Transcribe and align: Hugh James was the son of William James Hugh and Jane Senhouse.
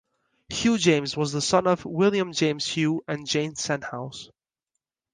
Hugh 0.49 0.79
James 0.79 1.15
was 1.15 1.31
the 1.31 1.43
son 1.43 1.67
of 1.67 1.85
William 1.85 2.33
James 2.33 2.65
Hugh 2.65 3.03
and 3.07 3.27
Jane 3.27 3.53
Senhouse. 3.53 4.31